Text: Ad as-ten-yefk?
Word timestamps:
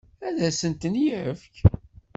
Ad 0.27 0.37
as-ten-yefk? 0.47 1.55